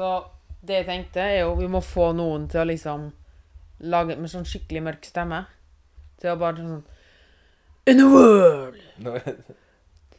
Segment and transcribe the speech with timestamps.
[0.00, 0.22] Så
[0.64, 3.10] det jeg tenkte, er jo vi må få noen til å liksom
[3.92, 5.42] lage med sånn skikkelig mørk stemme.
[6.20, 6.80] Til å bare sånn
[7.88, 8.76] In the world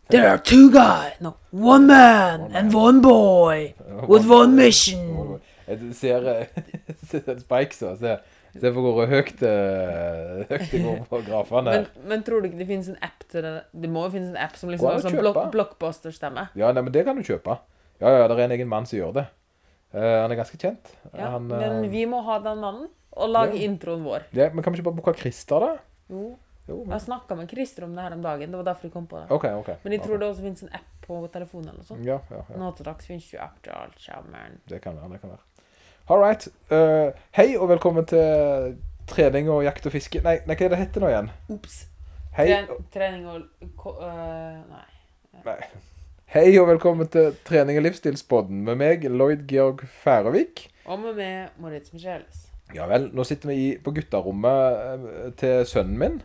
[0.10, 3.74] there are two guys No, one man and one boy
[4.12, 5.42] with one mission.
[5.66, 6.62] Jeg ser eh,
[7.10, 7.96] ser Spike så.
[7.98, 8.16] Se,
[8.54, 11.78] se for hvor høyt, eh, det går på grafene.
[11.80, 13.58] Men, men tror du ikke det finnes en app til det?
[13.74, 16.50] Det må jo finnes en app som liksom har sånn blockbuster-stemme.
[16.54, 17.62] Ja, nei, men det kan du kjøpe.
[18.02, 19.30] Ja, ja, det er en egen mann som gjør det.
[19.94, 20.94] Eh, han er ganske kjent.
[21.14, 23.66] Ja, han, men eh, vi må ha den mannen og lage Ja.
[23.68, 24.24] introen vår.
[24.34, 25.72] ja, men kan vi ikke bare booke Christer, da?
[26.10, 26.38] Jo.
[26.70, 26.94] Jo, men...
[26.94, 28.52] Jeg snakka med Christer om det her om dagen.
[28.54, 29.32] Det var derfor jeg kom på det.
[29.34, 29.70] OK, OK.
[29.84, 32.06] Men jeg tror det også finnes en app på telefonen eller noe sånt.
[32.06, 32.58] Ja, ja, ja.
[32.62, 34.60] Nå til dags finnes jo app til alt sammen.
[34.70, 35.10] Det kan være.
[35.12, 35.66] det kan være.
[36.08, 36.48] All right.
[36.72, 38.78] Uh, hei og velkommen til
[39.12, 40.22] trening og jakt og fiske.
[40.24, 41.32] Nei, nei hva er det heter nå igjen?
[41.58, 41.82] Ops.
[42.38, 43.42] Hei, Tren, trening og
[44.00, 44.86] øh, Nei.
[45.44, 45.58] nei.
[46.32, 50.62] Hei og velkommen til trening og livsstilspodden med meg, Lloyd Georg Færøvik.
[50.88, 52.46] Og med meg Moritz Micheles.
[52.72, 56.16] Ja vel, nå sitter vi i, på gutterommet eh, til sønnen min.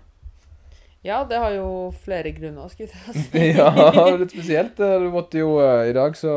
[1.07, 1.67] Ja, det har jo
[2.03, 3.43] flere grunner, skulle jeg si.
[3.61, 3.69] ja,
[4.19, 4.81] litt spesielt.
[4.83, 6.33] Eh, Du måtte jo, eh, I dag så,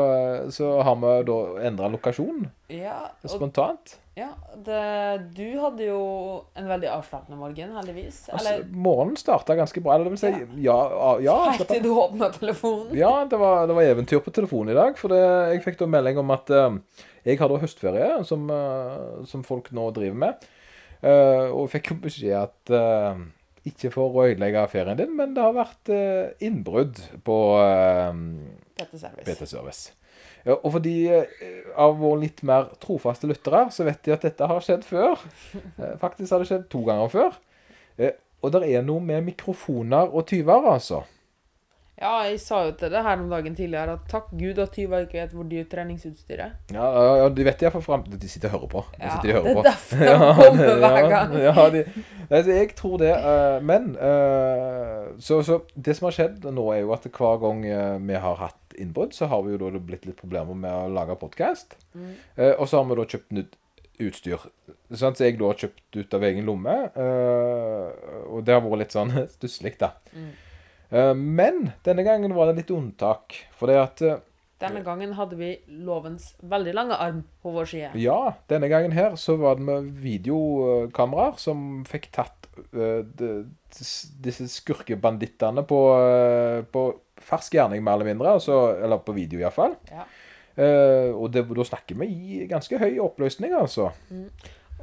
[0.53, 1.39] så har vi da
[1.69, 3.95] endra lokasjon Ja, og, spontant.
[4.19, 4.81] ja det,
[5.37, 6.01] du hadde jo
[6.59, 8.21] en veldig avslappende morgen, heldigvis.
[8.35, 9.95] Altså, morgenen starta ganske bra.
[9.95, 12.93] Eller det vil si, ja, ja, ja helt til du åpna telefonen.
[12.99, 14.99] Ja, det var, det var eventyr på telefonen i dag.
[14.99, 15.23] For det,
[15.55, 16.77] jeg fikk da melding om at uh,
[17.25, 20.47] jeg har da høstferie, som, uh, som folk nå driver med.
[20.99, 23.21] Uh, og fikk jo beskjed at eh,
[23.67, 27.37] ikke for å ødelegge ferien din, men det har vært eh, innbrudd på
[28.93, 29.25] service.
[29.25, 29.93] PT-service.
[30.47, 31.27] Ja, og for de eh,
[31.79, 35.19] av våre litt mer trofaste lyttere, så vet de at dette har skjedd før.
[35.79, 37.37] Eh, faktisk har det skjedd to ganger før.
[37.99, 41.03] Eh, og det er noe med mikrofoner og tyver, altså.
[41.99, 45.01] Ja, jeg sa jo til det her om dagen tidligere at takk Gud at tyver
[45.03, 46.53] ikke vet hvor dyrt treningsutstyr er.
[46.71, 46.85] Ja,
[47.19, 48.83] ja, de vet iallfall fram De sitter og hører på.
[48.93, 51.35] De Ja, sitter og det er derfor de kommer hver gang.
[51.35, 51.83] Ja, ja, de,
[52.29, 53.11] altså, jeg tror det.
[53.17, 57.65] eh, men eh, så, så det som har skjedd nå, er jo at hver gang
[57.67, 60.87] eh, vi har hatt innbrudd, så har vi jo da blitt litt problemer med å
[60.95, 61.75] lage podkast.
[61.91, 62.13] Mm.
[62.61, 63.57] og så har vi da kjøpt nytt
[63.99, 64.45] utstyr.
[64.95, 66.75] Sånn som jeg da har kjøpt ut av egen lomme.
[68.29, 69.89] og det har vært litt sånn stusslig, da.
[70.15, 70.29] Mm.
[70.89, 73.37] Eh, men denne gangen var det litt unntak.
[73.59, 74.25] Det at eh,
[74.59, 75.53] Denne gangen hadde vi
[75.87, 77.91] lovens veldig lange arm på vår side.
[78.01, 83.45] Ja, denne gangen her så var det med videokameraer som fikk tatt uh, de-
[84.19, 86.83] disse skurkebandittene på, uh, på
[87.23, 88.35] fersk gjerning, mer eller mindre.
[88.35, 89.77] Altså, eller på video, iallfall.
[89.93, 90.03] Ja.
[90.59, 93.93] Uh, og det, da snakker vi i ganske høy oppløsning, altså.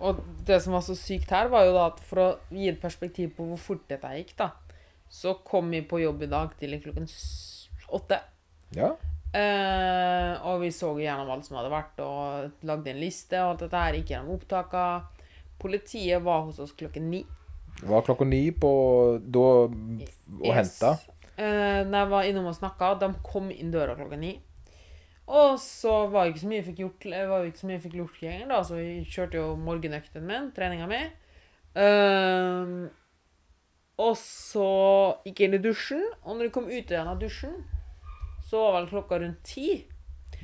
[0.00, 2.81] Og det som var så sykt her, var jo da at for å gi et
[2.81, 4.55] perspektiv på hvor fort dette gikk, da,
[5.09, 7.06] så kom vi på jobb i dag tidlig klokken
[7.97, 8.19] åtte.
[8.77, 8.93] Ja.
[9.37, 13.65] Eh, og vi så gjennom alt som hadde vært, og lagde en liste, og alt
[13.66, 14.84] dette her gikk gjennom opptaka.
[15.61, 17.22] Politiet var hos oss klokken ni.
[17.81, 18.71] Det var klokka ni på
[19.21, 19.71] da å
[20.45, 20.55] Yes.
[20.81, 20.95] hente.
[21.37, 24.39] Eh, jeg var innom og snakka, de kom inn døra klokka ni.
[25.28, 27.77] Og så var det ikke så mye jeg fikk gjort, det var ikke så mye
[27.77, 31.00] jeg fikk gjort lenger, da, så vi kjørte jo morgenøkten min, treninga mi.
[31.77, 32.89] Eh,
[33.99, 34.67] og så
[35.25, 37.55] gikk jeg inn i dusjen, og når jeg kom ut igjen av dusjen,
[38.47, 39.87] så var vel klokka rundt ti.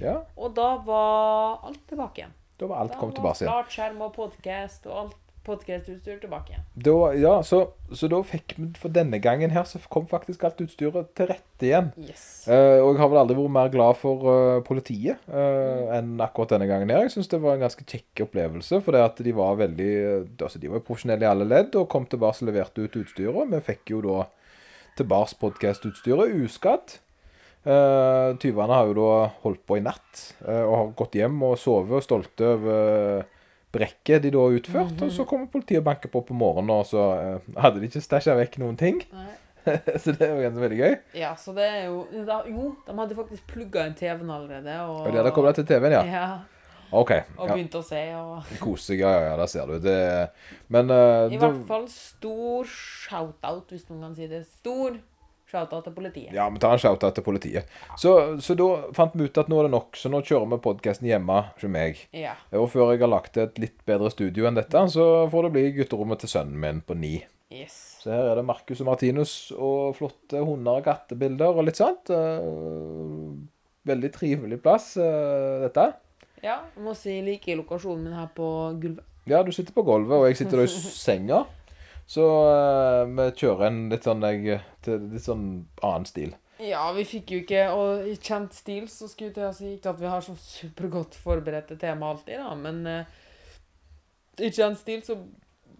[0.00, 2.32] Ja, Og da var alt tilbake igjen.
[2.58, 3.50] da var alt Da kommet tilbake igjen.
[3.52, 5.16] flatskjerm og podkast og alt
[5.47, 6.64] podkastutstyr tilbake igjen.
[6.86, 7.60] Da, ja, så,
[7.92, 11.69] så da fikk vi For denne gangen her så kom faktisk alt utstyret til rette
[11.69, 11.91] igjen.
[12.00, 12.25] Yes.
[12.47, 16.56] Eh, og jeg har vel aldri vært mer glad for uh, politiet eh, enn akkurat
[16.56, 17.06] denne gangen her.
[17.06, 19.92] Jeg syns det var en ganske kjekk opplevelse, for det at de var veldig
[20.36, 23.54] altså De var jo profesjonelle i alle ledd og kom tilbake og leverte ut utstyret.
[23.56, 24.26] Vi fikk jo da
[24.98, 26.98] tilbake podkastutstyret uskadd.
[27.62, 29.10] Uh, tyvene har jo da
[29.44, 33.20] holdt på i natt eh, og har gått hjem og sovet og stolte over
[33.72, 35.02] brekket de da har utført.
[35.02, 38.04] Og så kommer politiet og banker på på morgenen, og så eh, hadde de ikke
[38.04, 39.02] stæsja vekk noen ting.
[40.02, 40.94] Så det er jo ganske veldig gøy.
[41.14, 44.72] Ja, så det er jo da, Jo, de hadde faktisk plugga inn TV-en allerede.
[44.88, 46.00] Og, Og det hadde kommet til TV-en, ja.
[46.02, 46.24] ja.
[46.90, 47.12] OK.
[47.38, 47.54] Og Ja.
[47.54, 48.00] begynte å se.
[48.19, 49.76] Og Kose ja, ja, ja, der ser du.
[49.78, 49.94] Det,
[50.66, 54.42] men uh, I hvert fall stor shout-out, hvis noen kan si det.
[54.50, 54.98] Stor
[55.52, 56.32] shout-out til politiet.
[56.34, 57.69] Ja, vi tar en shout-out til politiet.
[58.00, 60.60] Så, så da fant vi ut at nå er det nok, så nå kjører vi
[60.64, 62.00] podkasten hjemme hos meg.
[62.16, 62.34] Ja.
[62.58, 65.66] Og før jeg har lagt et litt bedre studio enn dette, så får det bli
[65.78, 67.14] gutterommet til sønnen min på ni.
[67.52, 67.78] Yes.
[68.00, 72.08] Så her er det Marcus og Martinus og flotte hunder og kattebilder og litt sånt.
[72.12, 73.32] Eh,
[73.82, 75.88] Veldig trivelig plass, eh, dette.
[76.43, 78.46] Ja, jeg må si jeg liker lokasjonen min her på
[78.78, 79.02] gulvet.
[79.26, 81.40] Ja, du sitter på gulvet, og jeg sitter da i senga.
[82.12, 85.47] Så uh, vi kjører en litt sånn, jeg, litt sånn
[85.81, 86.35] annen stil.
[86.62, 89.99] Ja, vi fikk jo ikke Og i kjent stil så skulle jeg si ikke at
[89.99, 93.23] vi har så supergodt forberedte tema alltid, da, men uh,
[94.43, 95.17] i kjent stil så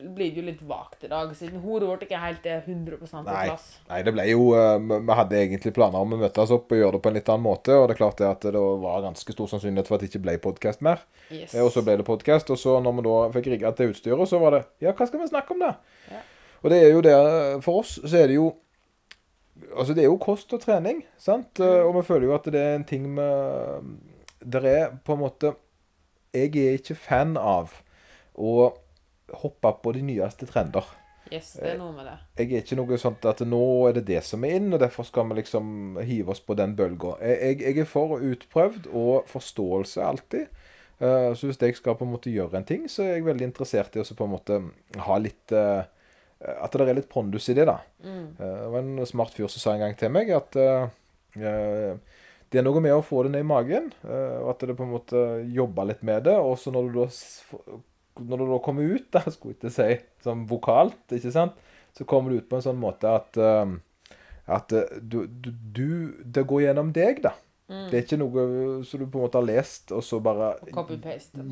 [0.03, 3.07] blir det jo litt vagt i dag, siden hodet vårt ikke helt er 100 på
[3.07, 3.67] plass.
[3.91, 6.97] Nei, det ble jo uh, Vi hadde egentlig planer om å møtes opp og gjøre
[6.97, 9.37] det på en litt annen måte, og det er klart det at det var ganske
[9.37, 11.05] stor sannsynlighet for at det ikke ble podkast mer.
[11.29, 11.55] Yes.
[11.63, 14.41] Og så ble det podkast, og så når vi da fikk rigga til utstyret, så
[14.43, 15.77] var det Ja, hva skal vi snakke om, da?
[16.63, 17.15] Og det er jo det
[17.65, 18.53] For oss så er det jo
[19.77, 21.59] Altså, det er jo kost og trening, sant?
[21.59, 21.67] Mm.
[21.67, 23.93] Eh, Og vi føler jo at det er en ting med
[24.43, 25.55] Der er på en måte
[26.35, 27.75] Jeg er ikke fan av
[28.33, 28.73] å
[29.43, 30.87] hoppe på de nyeste trender.
[31.33, 32.15] Yes, det er noe med det.
[32.41, 35.07] Jeg er ikke noe sånt at nå er det det som er inn, og derfor
[35.09, 37.15] skal vi liksom hive oss på den bølga.
[37.21, 40.49] Jeg, jeg, jeg er for utprøvd og forståelse alltid.
[41.03, 43.49] Eh, så hvis jeg skal på en måte gjøre en ting, så er jeg veldig
[43.49, 44.59] interessert i å på en måte
[45.07, 45.85] ha litt eh,
[46.43, 47.79] At det er litt pondus i det, da.
[48.03, 48.25] Mm.
[48.39, 50.89] Eh, Det var en smart fyr som sa en gang til meg at eh,
[51.39, 52.19] eh,
[52.53, 54.85] det er noe med å få det ned i magen, eh, og at det på
[54.85, 55.23] en måte
[55.55, 56.35] jobber litt med det.
[56.37, 57.09] Og så når du da
[58.21, 59.95] når du da kommer ut, da, skulle jeg ikke si,
[60.25, 61.57] som vokalt, ikke sant,
[61.97, 63.73] så kommer du ut på en sånn måte at eh,
[64.53, 65.89] at eh, du, du, du
[66.25, 67.33] Det går gjennom deg, da.
[67.71, 67.85] Mm.
[67.89, 68.47] Det er ikke noe
[68.85, 70.55] som du på en måte har lest, og så bare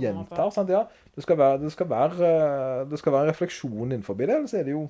[0.00, 0.50] gjentar.
[0.54, 0.84] sant, ja.
[1.14, 4.54] Det skal være, det skal være, eh, det skal være en refleksjon innenfor det, ellers
[4.54, 4.88] er det jo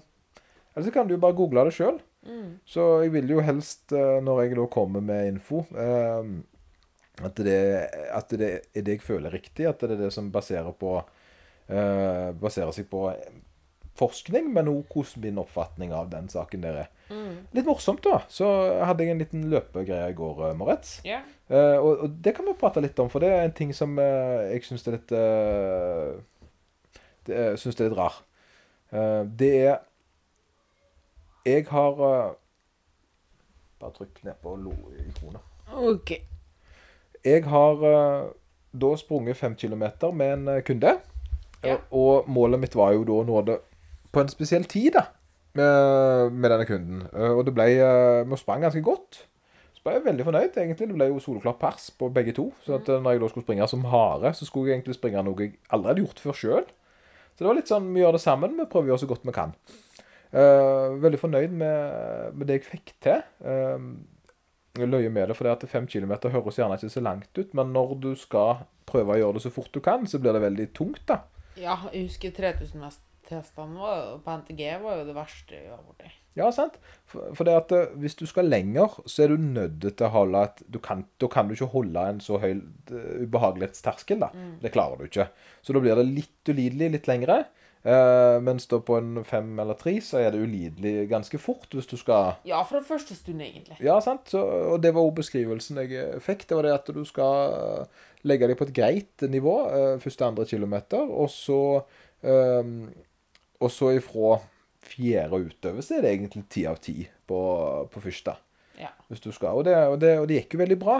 [0.70, 1.96] Ellers så kan du jo bare google det sjøl.
[2.22, 2.60] Mm.
[2.64, 6.28] Så jeg vil jo helst, eh, når jeg da kommer med info, eh,
[7.26, 7.56] at det,
[8.14, 9.66] at det er det jeg føler riktig.
[9.66, 11.00] At det er det som baserer, på,
[11.68, 13.08] eh, baserer seg på
[14.00, 16.88] forskning, men òg hvordan min oppfatning av den saken der er.
[17.10, 17.36] Mm.
[17.56, 18.22] Litt morsomt, da.
[18.30, 18.48] Så
[18.86, 20.96] hadde jeg en liten løpegreie i går, eh, Moretz.
[21.06, 21.20] Ja.
[21.50, 23.98] Eh, og, og det kan vi prate litt om, for det er en ting som
[23.98, 26.20] eh, jeg syns er litt uh,
[27.26, 28.20] det, synes det er litt rar.
[28.94, 29.78] Eh, det er
[31.46, 31.96] Jeg har
[33.80, 35.40] Bare trykk ned på lo-ikonet.
[35.72, 36.10] OK.
[37.24, 37.84] Jeg har
[38.70, 40.92] da sprunget fem kilometer med en kunde.
[41.64, 41.78] Ja.
[41.90, 43.56] Og målet mitt var jo da å nå det
[44.12, 45.06] på en spesiell tid, da.
[45.58, 47.00] Med, med denne kunden.
[47.10, 49.24] Eh, Og det ble eh, Vi sprang ganske godt.
[49.74, 50.88] Så ble jeg veldig fornøyd, egentlig.
[50.90, 52.50] Det ble jo soleklar pers på begge to.
[52.66, 55.24] Så at eh, når jeg da skulle springe som hare, så skulle jeg egentlig springe
[55.26, 56.68] noe jeg aldri hadde gjort før sjøl.
[57.34, 58.54] Så det var litt sånn vi gjør det sammen.
[58.60, 59.54] Vi prøver å gjøre så godt vi kan.
[60.30, 63.22] Veldig fornøyd med, med det jeg fikk til.
[64.78, 67.54] Jeg løyer med det, for det at fem kilometer høres gjerne ikke så langt ut,
[67.56, 70.44] men når du skal prøve å gjøre det så fort du kan, så blir det
[70.44, 71.22] veldig tungt, da.
[71.58, 72.30] Ja, jeg husker
[73.30, 76.10] 3000-testene var på NTG var jo det verste jeg var borti.
[76.38, 76.76] Ja, sant?
[77.10, 80.12] For, for det at eh, hvis du skal lenger, så er du nødt til å
[80.14, 84.30] holde et du kan, Da kan du ikke holde en så høy eh, ubehagelighetsterskel, da.
[84.62, 85.30] Det klarer du ikke.
[85.62, 87.44] Så da blir det litt ulidelig litt lengre.
[87.80, 91.86] Eh, mens da på en fem eller tre så er det ulidelig ganske fort hvis
[91.88, 93.78] du skal Ja, fra første stund, egentlig.
[93.80, 94.28] Ja, sant.
[94.28, 94.42] Så,
[94.74, 96.44] og det var òg beskrivelsen jeg eh, fikk.
[96.46, 100.28] Det var det at du skal eh, legge deg på et greit nivå eh, første
[100.28, 101.60] andre kilometer, og så
[102.20, 102.74] eh,
[103.60, 104.38] Og så ifra
[104.90, 106.94] fjerde og utover så er det egentlig ti av ti
[107.28, 107.40] på,
[107.92, 108.32] på første.
[108.80, 108.88] Ja.
[109.10, 109.58] Hvis du skal.
[109.60, 110.94] Og det, og, det, og det gikk jo veldig bra.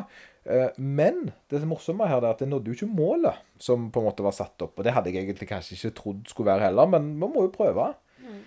[0.44, 4.08] Eh, Men det morsomme her er at jeg nådde jo ikke målet som på en
[4.10, 4.76] måte var satt opp.
[4.76, 7.54] Og det hadde jeg egentlig kanskje ikke trodd skulle være heller, men man må jo
[7.54, 7.88] prøve.
[8.20, 8.42] Mm.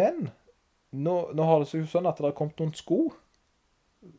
[0.00, 0.24] Men
[0.94, 3.02] nå, nå har det seg jo sånn at det har kommet noen sko.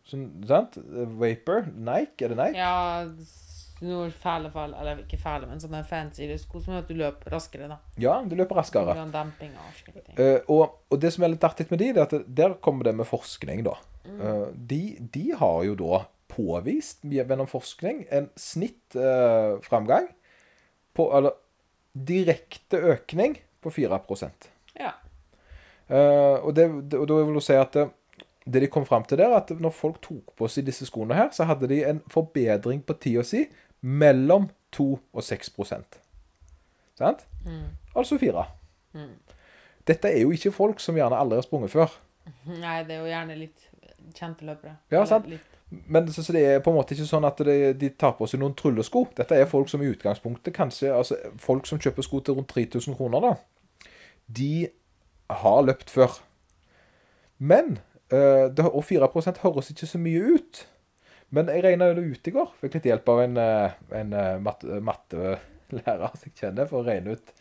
[0.10, 0.78] Sånn, sant?
[1.20, 1.68] Vapor.
[1.74, 2.58] Nike, er det Nike?
[2.62, 3.44] Ja, s-
[3.88, 7.36] noe fæle, fæle Eller ikke fæle, men sånne fancy sko som gjør at du løper
[7.36, 7.80] raskere, da.
[8.02, 8.95] Ja, du løper raskere.
[9.14, 10.18] Demping og slike ting.
[10.19, 12.90] Eh, og, og det som er litt artig med de, det er at der kommer
[12.90, 13.78] det med forskning, da.
[14.06, 14.81] Eh, de,
[15.14, 16.04] de har jo da
[16.36, 20.07] påvist gjennom forskning en snittframgang uh, framgang
[20.95, 21.36] på Eller
[21.95, 24.92] direkte økning på 4% Ja.
[25.88, 27.86] Eh, og, det, det, og da vil jeg si at det,
[28.45, 31.30] det de kom fram til der, at når folk tok på seg disse skoene her,
[31.33, 33.45] så hadde de en forbedring på tida si
[33.85, 35.51] mellom 2 og 6
[36.95, 37.25] Sant?
[37.45, 37.75] Mm.
[37.95, 38.45] Altså 4.
[39.87, 41.92] Dette er jo ikke folk som gjerne aldri har sprunget før.
[42.49, 43.68] Nei, det er jo gjerne litt
[44.15, 44.77] kjente løpere.
[44.94, 45.27] Ja, sant.
[45.69, 48.27] Men så, så det er på en måte ikke sånn at de, de tar på
[48.30, 49.06] seg noen tryllesko.
[49.18, 52.97] Dette er folk som i utgangspunktet kanskje altså Folk som kjøper sko til rundt 3000
[52.97, 53.89] kroner, da.
[54.25, 54.69] De
[55.42, 56.19] har løpt før.
[57.37, 57.80] Men
[58.13, 59.09] eh, det, Og 4
[59.44, 60.65] høres ikke så mye ut.
[61.35, 62.54] Men jeg regna det ut i går.
[62.61, 64.15] Fikk litt hjelp av en, eh, en
[64.45, 65.39] mattelærer matte-
[66.15, 67.33] som jeg kjenner, for å regne ut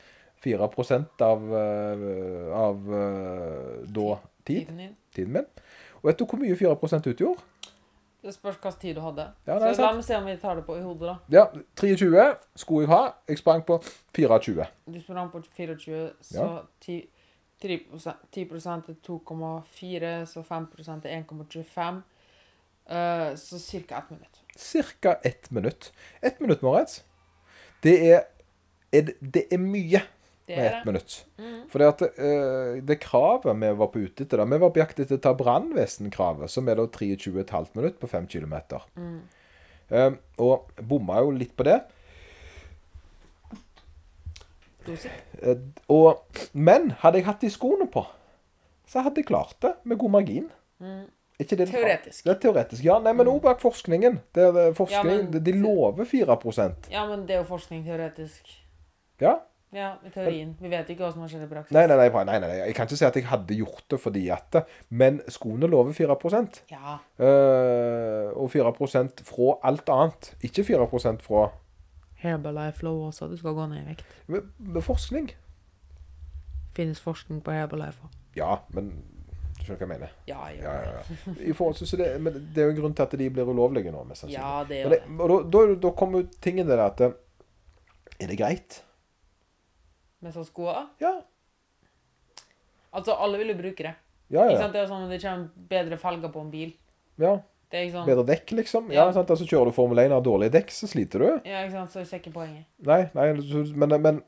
[0.45, 5.47] 4% av, eh, av eh, da tid, tiden tiden min.
[6.03, 7.41] Og vet du hvor mye 4 utgjorde?
[8.25, 9.27] Det spørs hvilken tid du hadde.
[9.47, 11.17] Ja, så la meg se om vi tar det på i hodet, da.
[11.29, 11.45] Ja,
[11.77, 13.13] 23 skulle jeg ha.
[13.29, 13.77] Jeg sprang på
[14.17, 14.67] 24.
[14.89, 17.03] Du sprang på 24, så 10,
[17.61, 17.75] 10
[18.09, 20.69] er 2,4, så 5
[21.05, 22.03] er 1,25.
[22.87, 23.99] Eh, så ca.
[23.99, 24.41] ett minutt.
[24.57, 25.93] Cirka ett minutt.
[26.21, 27.03] Ett minutt, Moritz.
[27.81, 28.25] Det er,
[28.93, 30.03] er det- er mye
[30.47, 31.27] Det med ett minutt.
[31.39, 31.69] Mm.
[31.71, 34.79] For det, at, uh, det kravet vi var på ute etter, da, vi var på
[34.79, 38.55] jakt etter å ta brannvesenkravet, som er da 23,5 minutt på 5 km.
[38.97, 39.21] Mm.
[39.91, 41.81] Uh, og bomma jo litt på det.
[45.89, 46.21] Og,
[46.53, 48.05] men hadde jeg hatt de skoene på,
[48.87, 50.51] så hadde jeg klart det med god margin.
[50.79, 51.09] Mm.
[51.39, 52.25] Ikke det det- Teoretisk.
[52.25, 52.85] Det er teoretisk.
[52.85, 54.21] Ja, nei, men òg bak forskningen.
[54.35, 57.85] Det er, det, forskning, Ja, men- de, lover 4 Ja, men det er jo forskning
[57.85, 58.47] teoretisk.
[59.21, 59.35] Ja.
[59.75, 60.57] Ja, i teorien.
[60.61, 61.73] Vi vet ikke hva som har skjedd i praksis.
[61.75, 62.59] Nei, nei, nei, nei, nei.
[62.69, 66.63] Jeg kan ikke si at jeg hadde gjort det fordi at Men skoene lover 4%
[66.71, 66.99] Ja.
[67.19, 68.73] Uh, Og 4
[69.25, 70.35] fra alt annet.
[70.45, 71.51] Ikke 4% fra
[72.23, 73.29] Herbalife Flow også.
[73.29, 74.05] Du skal gå ned i vekt.
[74.29, 75.31] med, med forskning.
[76.75, 78.07] Finnes forskning på Herbalife.
[78.37, 78.93] Ja, men
[79.65, 80.15] du skjønner hva jeg mener.
[80.29, 81.35] Ja, Ja, ja, ja.
[81.49, 84.05] I forhold det, men det er jo en grunn til at de blir ulovlige nå,
[84.09, 84.41] mest sannsynlig.
[84.41, 87.17] Ja, det er jo det, og da, da, da kommer jo tingen der at eh,
[88.21, 88.83] Er det greit?
[90.23, 90.69] Med sånne sko?
[91.03, 91.17] Ja.
[92.95, 93.95] Altså, alle vil jo bruke det.
[94.33, 94.69] Ja, ja.
[94.69, 96.77] Det er jo sånn at det kommer bedre felger på en bil.
[97.19, 97.41] ja.
[97.75, 98.93] Sånn Bedre dekk, liksom.
[98.93, 99.25] Ja, Ja.
[99.25, 101.27] Altså, Kjører du Formel 1 og har dårlige dekk, så sliter du.
[101.49, 101.91] Ja, ikke sant?
[101.91, 102.69] Så er ikke poenget.
[102.87, 103.33] Nei, nei,
[103.75, 104.21] men, men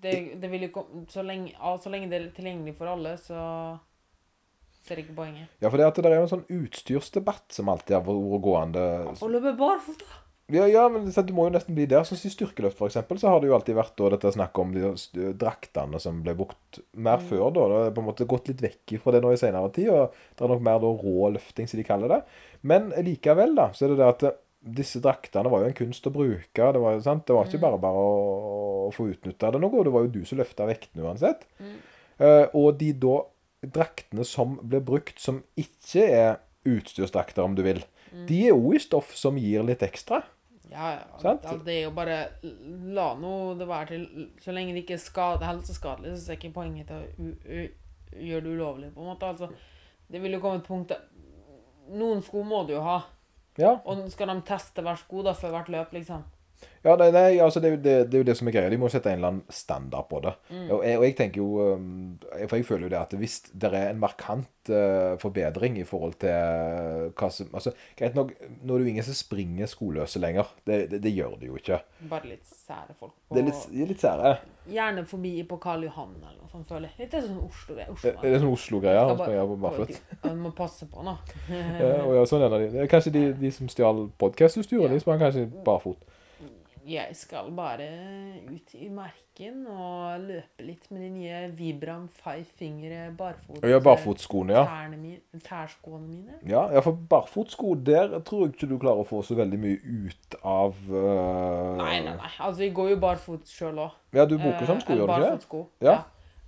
[0.00, 3.12] Det, det vil jo komme så lenge, ja, så lenge det er tilgjengelig for alle,
[3.20, 3.42] så
[4.88, 5.50] så er ikke poenget.
[5.60, 8.86] Ja, for det, at det er en sånn utstyrsdebatt som alltid har vært gående.
[9.12, 10.08] Å løpe barfota!
[10.48, 12.06] Ja, ja, men så du må jo nesten bli der.
[12.08, 14.70] Sånn som i styrkeløft, eksempel, så har det jo alltid vært da, dette snakket om
[14.72, 17.26] de draktene som ble brukt mer Mm.
[17.28, 17.50] før.
[17.52, 17.66] da.
[17.68, 20.14] Det har på en måte gått litt vekk fra det nå i senere tid, og
[20.38, 22.22] det er nok mer da rå løfting, som de kaller det.
[22.62, 24.38] Men likevel, da, så er det det at eh,
[24.80, 26.72] disse draktene var jo en kunst å bruke.
[26.72, 27.26] Det var, sant?
[27.28, 30.24] Det var ikke bare bare å, å få utnytta det noe, det var jo du
[30.24, 31.44] som løfta vektene uansett.
[31.60, 31.76] Mm.
[32.18, 33.20] Uh, og de da
[33.66, 36.36] draktene som ble brukt, som ikke er
[36.68, 38.26] utstyrsdrakter, om du vil, Mm.
[38.26, 40.22] de er òg i stoff som gir litt ekstra.
[40.70, 41.34] Ja, ja.
[41.64, 42.30] Det er jo bare
[42.94, 46.52] La nå det være til Så lenge det ikke er skade, helseskadelig, så er ikke
[46.54, 47.68] poenget til å
[48.16, 49.28] gjøre det ulovlig, på en måte.
[49.28, 49.50] Altså,
[50.10, 51.00] det vil jo komme et punkt der
[51.90, 53.02] Noen sko må du jo ha.
[53.58, 56.24] Ja, Og skal de teste hver sko da før hvert løp, liksom?
[56.84, 58.70] Ja nei, nei, altså det, er det, det er jo det som er greia.
[58.70, 60.34] De må sette en eller annen standard på det.
[60.48, 60.66] Mm.
[60.70, 61.88] Og, jeg, og jeg tenker jo um,
[62.46, 66.14] For jeg føler jo det at hvis det er en markant uh, forbedring i forhold
[66.22, 68.30] til uh, hva som Altså, greit nok,
[68.62, 70.54] nå er det jo ingen som springer skoløse lenger.
[70.62, 71.80] Det, det, det gjør det jo ikke.
[72.12, 73.16] Bare litt sære folk.
[73.28, 74.36] Det er litt, de er litt sære.
[74.68, 77.06] Gjerne forbi på Karl Johan eller noe sånt, føler jeg.
[77.06, 77.90] Litt sånn Oslo-greier.
[77.94, 79.14] Oslo er det sånn Oslo-greier?
[79.48, 79.96] På barfot?
[80.22, 81.16] Ja, må passe på nå.
[81.80, 82.68] Ja, og ja, sånn er det.
[82.84, 84.94] er kanskje de, de som stjal podkastutstyret, Ja.
[84.94, 86.04] de sprang kanskje barfot.
[86.88, 87.84] Jeg skal bare
[88.48, 93.60] ut i marken og løpe litt med de nye Vibram Five Fingre barfot...
[93.68, 94.86] Ja, barfotskoene, ja.
[94.94, 96.38] Mine, tærskoene mine.
[96.48, 99.76] Ja, ja, for barfotsko, der tror jeg ikke du klarer å få så veldig mye
[100.08, 102.30] ut av uh, Nei, nei, nei.
[102.38, 103.98] Altså, jeg går jo barfot sjøl òg.
[104.16, 105.32] Ja, du bruker sånn sko, gjør du ikke det?
[105.34, 105.64] Barfotsko.
[105.84, 105.98] Ja.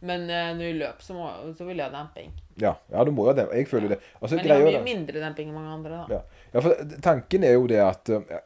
[0.00, 1.26] Men uh, når jeg løper, så, må,
[1.58, 2.32] så vil jeg ha demping.
[2.60, 3.44] Ja, ja, du må jo det.
[3.60, 4.00] Jeg føler det.
[4.22, 6.16] Altså, Men jeg har mye mindre demping enn mange andre, da.
[6.16, 6.46] Ja.
[6.54, 8.40] ja, for tanken er jo det at uh,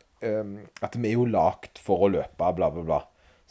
[0.85, 3.01] At vi er jo lagt for å løpe, bla, bla, bla.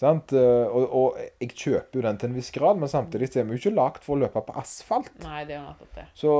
[0.04, 0.34] Sant?
[0.34, 3.56] Uh, og, og jeg kjøper jo den til en viss grad, men samtidig er vi
[3.56, 5.12] jo ikke lagt for å løpe på asfalt.
[5.24, 6.06] Nei, det er jo nettopp det.
[6.18, 6.32] Så,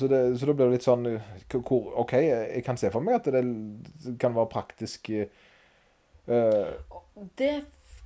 [0.00, 3.04] så, det, så da blir det litt sånn uh, hvor, OK, jeg kan se for
[3.04, 3.44] meg at det
[4.22, 6.72] kan være praktisk uh,
[7.38, 7.52] Det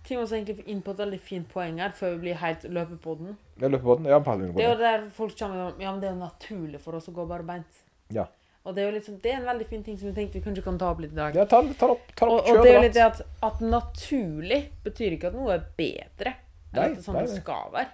[0.02, 2.98] ting oss egentlig inn på et veldig fint poeng her, før vi blir helt løpe
[3.00, 3.36] på den.
[3.62, 4.10] Ja, løper på den.
[4.10, 6.98] Ja, Det er jo der folk kommer med Ja, men det er jo naturlig for
[6.98, 7.82] oss å gå bare beint.
[8.12, 8.26] Ja.
[8.62, 10.44] Og det er jo liksom, det er en veldig fin ting som vi tenkte vi
[10.44, 11.34] kanskje kan ta opp litt i dag.
[11.34, 12.12] Ja, ta, ta opp.
[12.14, 15.38] Ta det og, og det er jo litt det at, at naturlig betyr ikke at
[15.38, 16.36] noe er bedre.
[16.70, 17.90] enn Nei, at det sånn nei, det skal være.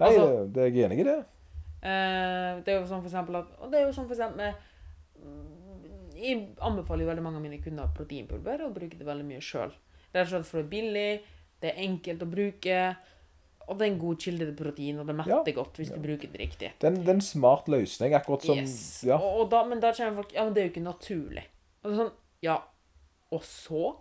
[0.00, 1.18] Nei, altså- det er jeg enig i det.
[1.82, 4.38] Eh, det er jo sånn for eksempel at Og det er jo sånn for eksempel
[4.38, 4.54] med
[5.18, 9.42] mm, Jeg anbefaler jo veldig mange av mine kunder proteinpulver og bruker det veldig mye
[9.42, 9.72] sjøl.
[10.14, 11.08] Rett og slett for det er billig,
[11.60, 12.76] det er enkelt å bruke,
[13.72, 15.54] og det er en god kilde til protein, og det metter Ja.
[15.56, 16.70] godt hvis du bruker det riktig.
[16.78, 18.76] Det er en, det er en smart løsning, akkurat som yes.
[19.08, 19.16] Ja.
[19.16, 21.46] Og, og da, men da kommer folk Ja, men det er jo ikke naturlig.
[21.82, 22.12] Og det er sånn
[22.46, 22.58] Ja,
[23.32, 23.94] og så?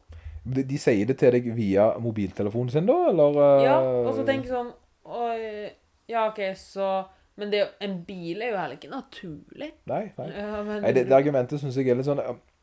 [0.43, 3.35] De, de sier det til deg via mobiltelefonen sin, da, eller?
[3.37, 3.75] eh, Ja,
[4.05, 4.71] og så tenker jeg sånn
[5.05, 5.71] Oi,
[6.11, 6.91] ja, OK, så
[7.37, 9.71] Men det, en bil er jo heller ikke naturlig.
[9.89, 10.25] Nei, nei.
[10.35, 12.19] Ja, men nei det, det argumentet syns jeg er litt sånn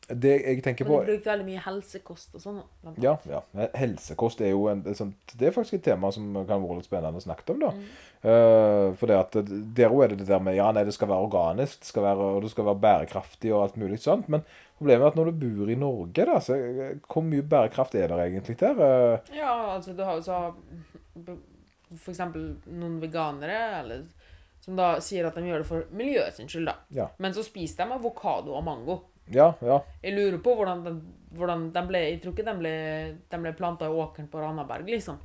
[0.09, 2.59] Det jeg tenker Men på du bruker veldig mye helsekost og sånn.
[3.01, 3.41] Ja, ja.
[3.77, 6.79] Helsekost er jo en, det er sånt, det er faktisk et tema som kan være
[6.79, 7.61] litt spennende å snakke om.
[7.61, 7.73] da.
[7.75, 7.89] Mm.
[8.19, 9.37] Uh, for det at
[9.77, 12.03] der òg er det det der med ja, nei, det skal være organisk, det skal
[12.03, 14.27] være, og det skal være bærekraftig og alt mulig sånt.
[14.33, 14.43] Men
[14.79, 16.57] problemet er at når du bor i Norge, da, så
[17.05, 18.81] hvor mye bærekraft er det egentlig der?
[18.81, 20.41] Uh, Ja, altså du har jo så
[21.89, 24.07] For eksempel noen veganere, eller
[24.59, 26.75] som da sier at de gjør det for miljøet sin skyld, da.
[26.93, 27.07] Ja.
[27.17, 28.99] Men så spiser de avokado og mango.
[29.33, 29.81] Ja, ja.
[30.03, 30.93] Jeg lurer på hvordan de,
[31.37, 32.71] hvordan de ble Jeg tror ikke de ble,
[33.29, 35.19] de ble planta i åkeren på Randaberg, liksom.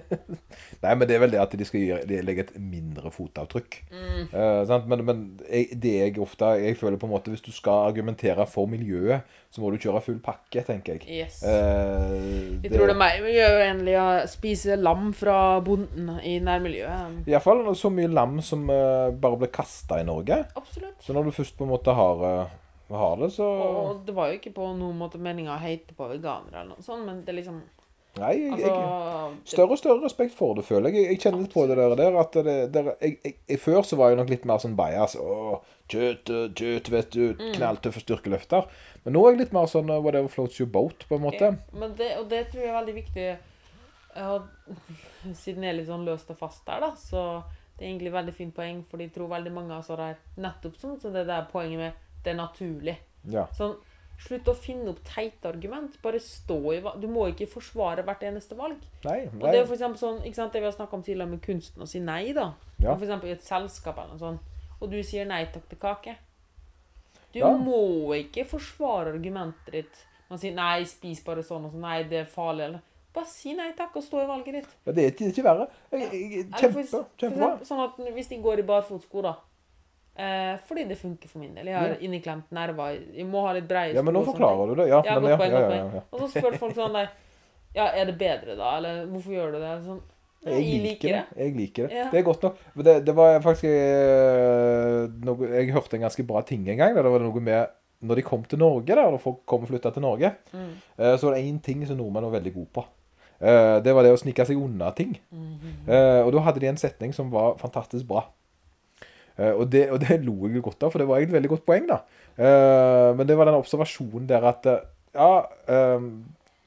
[0.82, 3.78] Nei, men det er vel det at de skal gjøre, de legge et mindre fotavtrykk.
[3.90, 4.86] Eh, sant?
[4.90, 8.46] Men, men jeg, det jeg ofte Jeg føler på en måte hvis du skal argumentere
[8.50, 11.24] for miljøet, så må du kjøre full pakke, tenker jeg.
[11.24, 11.40] Yes.
[11.46, 17.24] Eh, Jeg tror det er mer miljøvennlig å spise lam fra bonden i nærmiljøet.
[17.30, 20.42] Iallfall så mye lam som uh, bare ble kasta i Norge.
[20.58, 21.00] Absolutt.
[21.02, 22.24] Så når du først på en måte har,
[22.88, 25.96] eh, har det, så Og det var jo ikke på noen måte meninga å heite
[25.96, 27.62] på veganere eller noe sånt, men det er liksom
[28.16, 31.04] Nei, jeg, Altså jeg, større og større respekt for det, føler jeg.
[31.10, 32.14] Jeg, kjenner litt på det der.
[32.16, 35.18] at det, der jeg, jeg, Før så var jeg nok litt mer sånn bias.
[35.20, 35.58] Å,
[35.92, 37.26] kjøtt, eh, kjøtt, vet du.
[37.36, 37.50] Mm.
[37.58, 38.70] Knalltøffe styrkeløfter.
[39.04, 41.52] Men nå er jeg litt mer sånn eh, whatever floats your boat, på en måte.
[41.52, 43.28] Ja, men det, og det tror jeg er veldig viktig
[45.42, 47.44] Siden jeg er litt sånn løst og fast der, da, så
[47.76, 50.78] det er egentlig veldig fint poeng, for de tror veldig mange av det har nettopp
[50.80, 52.96] sånn så det der poenget med det er naturlig.
[53.30, 53.46] Ja.
[53.56, 53.76] Sånn,
[54.16, 55.98] Slutt å finne opp teite argument.
[56.00, 57.02] Bare stå i valg.
[57.02, 58.78] Du må ikke forsvare hvert eneste valg.
[59.04, 61.42] Nei, Og det er for sånn, ikke sant, det vi har snakka om tidligere med
[61.44, 62.46] kunsten å si nei, da.
[62.80, 62.94] Ja.
[62.94, 64.40] For eksempel i et selskap eller noe sånt,
[64.80, 66.16] og du sier nei takk til kake.
[67.34, 67.50] Du Ja.
[67.60, 70.06] må ikke forsvare argumentet ditt.
[70.30, 71.84] Man sier nei, spis bare sånn og sånn.
[71.84, 72.64] Nei, det er farlig.
[72.70, 72.80] Eller
[73.12, 74.68] bare si nei takk og stå i valget ditt.
[74.86, 75.68] Ja, det er ikke, er verre.
[75.92, 77.60] Jeg, jeg, kjempe, kjempebra.
[77.68, 79.36] sånn at hvis de går i barfotsko, da.
[80.18, 81.66] Eh, fordi det funker for min del.
[81.66, 81.94] Jeg har Ja.
[82.00, 82.98] inneklemt nerver.
[83.14, 84.88] Jeg må ha litt breie Ja, men nå forklarer du det.
[84.88, 86.00] Ja, men ja, ja, ja.
[86.12, 87.08] Og så spør folk sånn der
[87.74, 88.76] Ja, er det bedre da?
[88.78, 89.72] Eller hvorfor gjør du det?
[89.84, 90.00] Sånn,
[90.46, 91.24] ja, Jeg liker det.
[91.36, 92.10] Jeg liker det.
[92.12, 92.56] Det er godt nok.
[92.76, 96.94] Det, det var faktisk eh, noe, Jeg hørte en ganske bra ting en gang.
[96.96, 97.68] Der det var noe med
[98.06, 100.72] Når de kom til Norge, da, når folk kom og flytta til Norge, Mm.
[100.98, 102.84] eh, så var det én ting som nordmenn var veldig gode på.
[103.40, 105.18] Eh, Det var det å snike seg unna ting.
[105.32, 105.58] Mm.
[105.88, 106.24] -hmm.
[106.26, 108.24] Og da hadde de en setning som var fantastisk bra.
[109.38, 111.52] Eh, Og det, og det lo jeg godt av, for det var egentlig et veldig
[111.54, 112.00] godt poeng, da.
[112.38, 114.80] Eh, Men det var den observasjonen der at eh,
[115.14, 115.30] Ja,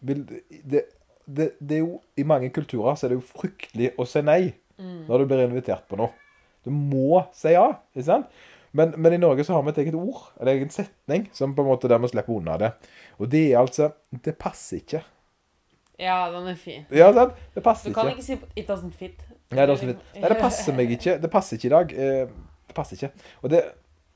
[0.01, 0.83] det,
[1.27, 4.41] det, det er jo I mange kulturer så er det jo fryktelig å si nei
[4.79, 5.01] Mm.
[5.10, 6.08] når du blir invitert på noe.
[6.63, 8.29] Du må si ja, ikke sant?
[8.71, 11.65] Men, men i Norge så har vi et eget ord, en egen setning, som på
[11.65, 12.69] en måte der vi slipper unna det.
[13.19, 13.89] Og det er altså
[14.23, 15.01] Det passer ikke.
[15.99, 16.86] Ja, den er fin.
[16.95, 17.36] Ja, sant?
[17.58, 17.99] Det passer ikke.
[17.99, 18.23] Du kan ikke.
[18.23, 19.25] ikke si 'it doesn't fit'.
[19.51, 20.15] Nei, det, doesn't fit.
[20.21, 21.17] nei, det passer meg ikke.
[21.21, 21.93] Det passer ikke i dag.
[22.69, 23.29] Det passer ikke.
[23.43, 23.63] Og det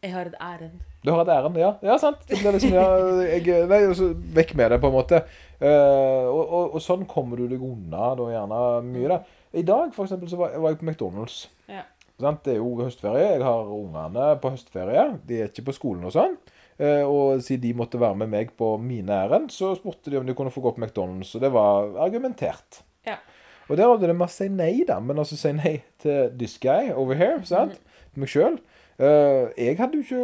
[0.04, 0.82] Jeg har et ærend.
[1.04, 1.74] Du har et ærend, ja.
[1.84, 2.24] Ja, sant.
[2.28, 2.88] Det liksom, ja,
[3.24, 5.22] jeg, nei, og så vekk med det, på en måte.
[5.64, 9.20] Uh, og, og, og sånn kommer du deg unna da gjerne mye, da.
[9.56, 11.46] I dag, for eksempel, så var, var jeg på McDonald's.
[11.72, 11.86] Ja.
[12.20, 12.44] Sant?
[12.46, 13.30] Det er jo høstferie.
[13.36, 15.06] Jeg har ungene på høstferie.
[15.28, 16.36] De er ikke på skolen og sånn.
[16.82, 20.28] Eh, og siden de måtte være med meg på mine ærend, så spurte de om
[20.28, 21.36] de kunne få gå på McDonald's.
[21.38, 22.82] Og det var argumentert.
[23.08, 23.20] Ja.
[23.70, 25.00] Og der hadde det med å si nei, da.
[25.04, 27.78] Men altså si nei til this guy over here, sant?
[27.78, 28.60] Til meg sjøl.
[29.00, 30.20] jeg hadde jo ikke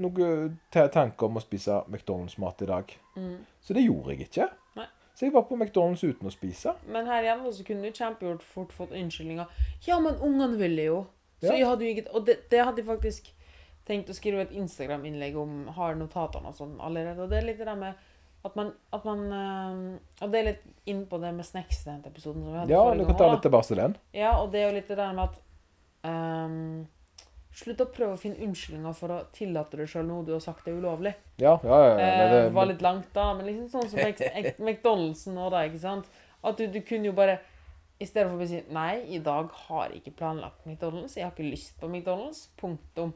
[0.00, 2.92] noe ta- tanke om å spise McDonald's-mat i dag.
[3.16, 3.38] Mm.
[3.60, 4.48] Så det gjorde jeg ikke.
[4.76, 4.86] Nei.
[5.14, 6.74] Så jeg var på McDonald's uten å spise.
[6.86, 9.46] Men her igjen så kunne du kjempegjort fort fått unnskyldninger.
[9.86, 11.06] Ja, men ungene ville jo.
[11.40, 11.56] Så Ja.
[11.56, 13.32] jeg hadde jo ikke Og det, det hadde jeg faktisk
[13.86, 17.18] tenkt å skrive et Instagram-innlegg om, har notatene og sånn allerede.
[17.22, 17.94] Og det er litt det der med
[18.44, 21.90] at man, at man eh, Og det er litt inn på det med snacks i
[21.90, 23.96] den episoden som vi hadde Ja, forrige du kan ta litt tilbake til den.
[24.14, 25.40] Ja, og det er jo litt det der med at
[26.04, 26.86] ehm,
[27.50, 30.68] Slutt å prøve å finne unnskyldninger for å tillate deg sjøl noe du har sagt
[30.70, 31.12] er ulovlig.
[31.42, 31.88] Ja, ja, ja.
[31.88, 31.94] ja.
[31.98, 35.82] Eh, det det, var litt langt da, men liksom sånn som McDonald'sen nå da, ikke
[35.82, 36.06] sant?
[36.46, 37.40] At du, du kunne jo bare,
[37.98, 41.34] i stedet for å si, nei, i dag har jeg ikke planlagt McDonald's, jeg har
[41.34, 43.12] ikke lyst på McDonald's, punktum.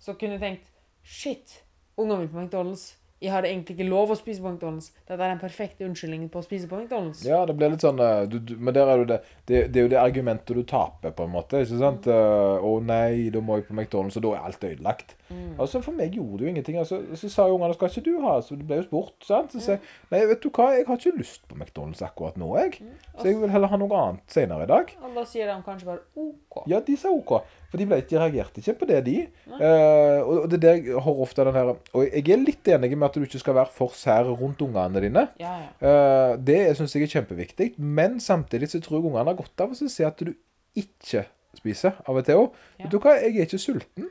[0.00, 0.68] Så kunne du tenkt,
[1.00, 1.62] shit,
[1.96, 4.90] ungene vil på McDonald's, jeg hadde egentlig ikke lov å spise på McDonald's.
[5.04, 7.20] Dette er den perfekte unnskyldningen på å spise på McDonald's.
[7.26, 9.18] ja, det blir litt sånn eh, du, du, Men der er jo det,
[9.50, 11.60] det Det er jo det argumentet du taper, på en måte.
[11.60, 12.08] Ikke sant?
[12.08, 12.14] Mm.
[12.16, 15.16] uh, Å nei, da må jeg på McDonald's, og da er alt ødelagt.
[15.30, 15.60] Mm.
[15.62, 16.78] Altså, For meg gjorde det jo ingenting.
[16.80, 19.14] Altså, så sa jo ungene skal ikke du ha, så det ble jo spurt.
[19.26, 19.54] sant?
[19.54, 22.50] Så sier jeg nei, vet du hva, jeg har ikke lyst på McDonald's akkurat nå,
[22.58, 22.80] jeg.
[23.16, 24.92] Så jeg vil heller ha noe annet senere i dag.
[25.00, 26.62] Og da sier de kanskje bare OK.
[26.70, 27.36] Ja, de sa OK.
[27.70, 29.16] For de, ble, de reagerte ikke på det, de.
[29.46, 33.06] Uh, og det er der har ofte den her Og jeg er litt enig med
[33.06, 35.28] at du ikke skal være for sær rundt ungene dine.
[35.38, 35.68] Ja, ja.
[35.78, 37.74] Uh, det syns jeg er kjempeviktig.
[37.78, 40.34] Men samtidig så tror jeg ungene har godt av å se at du
[40.78, 42.58] ikke spiser av og til òg.
[42.78, 42.84] Ja.
[42.84, 44.10] Vet du hva, jeg er ikke sulten.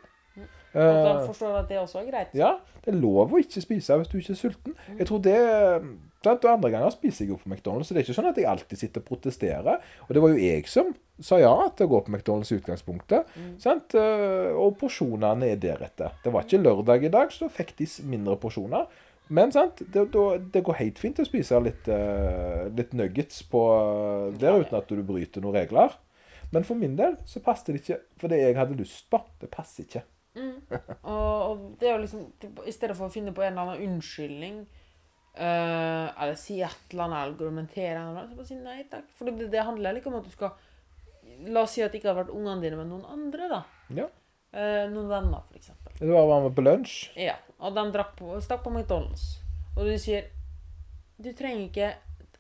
[0.74, 2.34] Og de forstår forstår at det også er greit.
[2.38, 2.52] ja,
[2.86, 4.76] det er lov å ikke spise hvis du ikke er sulten.
[5.00, 5.36] Jeg tror det
[6.24, 6.44] sant?
[6.46, 8.46] Og andre ganger spiser jeg jo på McDonald's, så det er ikke sånn at jeg
[8.52, 9.80] alltid sitter og protesterer.
[10.08, 13.32] Og det var jo jeg som sa ja til å gå på McDonald's i utgangspunktet.
[13.60, 13.96] Sant?
[13.98, 16.14] Eh, Og porsjonene er deretter.
[16.24, 18.86] Det var ikke lørdag i dag, så da fikk de mindre porsjoner.
[19.30, 19.82] Men sant?
[19.94, 20.06] Det,
[20.54, 24.88] det går helt fint å spise litt, eh, litt nuggets på, eh, der uten at
[24.90, 25.98] du bryter noen regler.
[26.52, 29.20] Men for min del så passet det ikke for det jeg hadde lyst på.
[29.40, 30.02] Det passer ikke.
[31.04, 32.26] Og, og det er jo liksom
[32.68, 34.60] I stedet for å finne på en eller annen unnskyldning
[35.40, 39.08] uh, eller si et eller annet eller argumentere eller noe, så bare si nei takk.
[39.18, 40.58] For det, det handler ikke om at du skal
[41.46, 43.60] La oss si at det ikke har vært ungene dine, men noen andre, da.
[43.96, 44.08] Ja.
[44.50, 45.94] Uh, noen venner, eksempel.
[46.00, 46.96] Det var med på lunsj.
[47.22, 49.38] Ja, og de på, stakk på McDonald's.
[49.78, 50.26] Og du sier
[51.22, 51.92] Du trenger ikke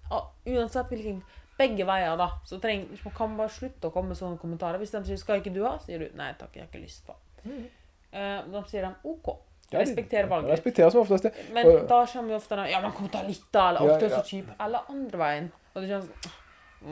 [0.09, 1.21] uh, Uansett hvilken
[1.59, 2.29] Begge veier, da.
[2.47, 4.79] Så treng, man kan bare slutte å komme med sånne kommentarer.
[4.79, 7.03] Hvis de sier 'Skal ikke du ha?' sier du 'Nei takk, jeg har ikke lyst
[7.07, 7.15] på'.
[7.43, 7.67] Eh,
[8.11, 9.27] da sier de OK.
[9.71, 10.51] Ja, de- Respekter valget.
[10.55, 11.33] Respekterer som oftest det.
[11.53, 13.69] Men da kommer jo ofte den Ja, man kan ta litt, da.
[13.69, 14.47] Eller ofte er så kjip.
[14.59, 15.51] Eller andre veien.
[15.75, 16.31] Og det sånn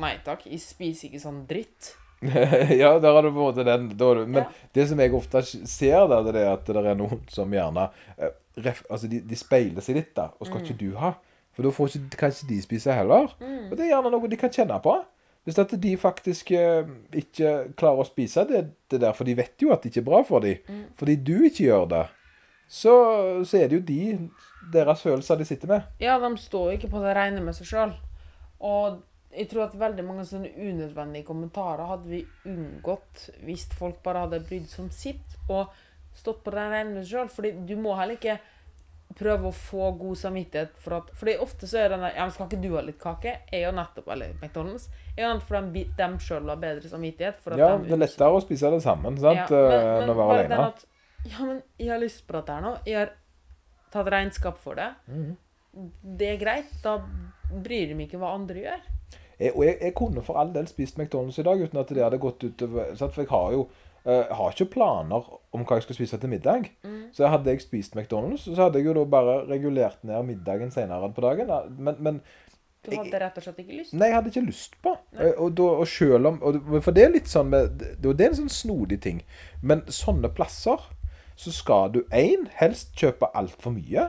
[0.01, 1.93] Nei takk, jeg spiser ikke sånn dritt.
[2.21, 3.89] ja, der har du på en måte den.
[3.97, 4.49] Du- men Ja.
[4.73, 8.29] det som jeg ofte ser, der, det er at det er noen som gjerne eh,
[8.57, 10.29] ref, Altså, de, de speiler seg litt, da.
[10.39, 11.13] Og skal ikke du ha?
[11.53, 13.31] For da får ikke, kanskje de spise heller.
[13.41, 14.93] Og det er gjerne noe de kan kjenne på.
[15.47, 19.63] Hvis at de faktisk eh, ikke klarer å spise det, det der, for de vet
[19.63, 22.01] jo at det ikke er bra for dem, fordi du ikke gjør det,
[22.67, 22.95] så,
[23.47, 24.01] så er det jo de,
[24.73, 25.85] deres følelser de sitter med.
[26.03, 27.95] Ja, de står ikke på det rene med seg sjøl.
[28.59, 28.99] Og
[29.31, 34.43] jeg tror at veldig mange sånne unødvendige kommentarer hadde vi unngått hvis folk bare hadde
[34.47, 35.71] brydd seg om sitt og
[36.17, 37.31] stått på det rene med seg sjøl.
[37.31, 38.39] Fordi du må heller ikke
[39.15, 42.33] prøve å få god samvittighet for at Fordi ofte så er den der Ja, men
[42.35, 43.33] skal ikke du ha litt kake?
[43.51, 44.89] er jo nettopp Eller McDonald's.
[45.15, 47.39] Er jo nettopp fordi de, dem sjøl har bedre samvittighet.
[47.57, 50.43] Ja, de det er lettere å spise det sammen, sant, Ja, men enn å være
[50.43, 50.67] alene.
[50.67, 50.85] at,
[51.25, 52.75] Ja, men jeg har lyst på dette her nå.
[52.85, 53.15] Jeg har
[53.91, 54.91] tatt regnskap for det.
[55.07, 55.33] Mm.
[56.17, 56.69] Det er greit.
[56.83, 56.97] Da
[57.51, 58.85] bryr de meg ikke hva andre gjør.
[59.39, 62.03] Jeg, og jeg, jeg kunne for all del spist McDonald's i dag uten at det
[62.03, 62.95] hadde gått utover?
[62.97, 63.67] For jeg har jo
[64.07, 66.69] eh, har ikke planer om hva jeg skal spise til middag.
[66.87, 67.07] Mm.
[67.15, 71.11] Så hadde jeg spist McDonald's, så hadde jeg jo da bare regulert ned middagen senere
[71.13, 71.51] på dagen.
[71.77, 72.21] Men, men
[72.87, 73.93] Du hadde rett og slett ikke lyst.
[73.97, 74.95] Nei, jeg hadde ikke lyst på.
[75.19, 78.29] Eh, Og, da, og selv om, og, For det er litt sånn med, det er
[78.31, 79.23] en sånn snodig ting.
[79.61, 80.87] Men sånne plasser
[81.37, 84.07] så skal du én helst kjøpe altfor mye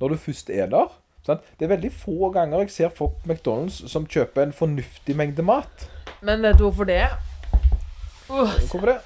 [0.00, 0.90] når du først er der.
[1.26, 1.46] Sant?
[1.58, 5.42] Det er veldig få ganger jeg ser folk på McDonald's som kjøper en fornuftig mengde
[5.42, 5.86] mat.
[6.22, 7.06] Men vet du hvorfor det?
[8.28, 8.98] Uh, Hvorfor det?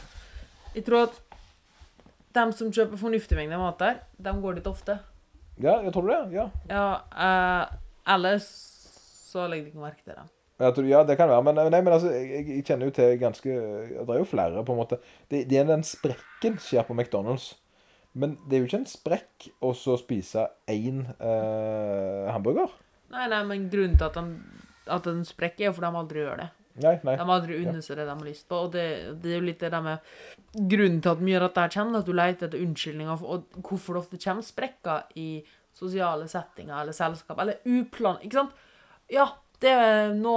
[0.74, 1.20] Jeg tror at
[2.34, 4.98] de som kjøper fornuftig mengde mat der, de går dit ofte.
[5.60, 6.20] Ja, jeg tror det.
[6.34, 6.48] Ja.
[6.70, 7.78] Ja, eh,
[8.14, 8.46] ellers
[9.30, 10.28] så legger de ikke merke til det.
[10.60, 11.42] Tror, ja, det kan være.
[11.46, 14.74] Men, nei, men altså, jeg, jeg kjenner jo til ganske Det er jo flere, på
[14.74, 14.98] en måte.
[15.30, 17.54] Det, det er den sprekken skjer på McDonald's.
[18.12, 22.72] Men det er jo ikke en sprekk å så spise én eh, hamburger.
[23.14, 24.32] Nei, nei, men grunnen til at den,
[24.90, 26.48] at den sprekker, er jo fordi de aldri gjør det.
[26.80, 27.16] Nei, nei.
[27.18, 28.60] De aldri unnet seg det de har lyst på.
[28.66, 28.84] Og det,
[29.22, 29.98] det er jo litt det der med
[30.54, 34.00] Grunnen til at mye av dette kommer, at du leter etter unnskyldninger og hvorfor det
[34.04, 35.28] ofte kommer sprekker i
[35.76, 38.18] sosiale settinger eller selskap, eller uplan...
[38.26, 38.54] Ikke sant?
[39.10, 39.28] Ja,
[39.62, 40.34] det er Nå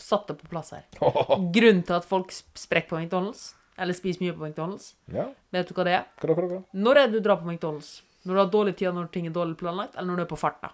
[0.00, 0.84] satt det på plass her.
[1.56, 5.74] Grunnen til at folk sprekker på McDonald's, eller spiser mye på McDonald's, Ja, vet du
[5.76, 6.04] hva det er?
[6.22, 6.60] hva hva da?
[6.76, 8.02] Når er det du drar på McDonald's?
[8.24, 10.38] Når du har dårlig tid, når ting er dårlig planlagt, eller når du er på
[10.40, 10.70] farta?